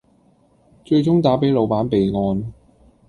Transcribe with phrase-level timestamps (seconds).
[0.83, 2.51] 最終打俾老闆備案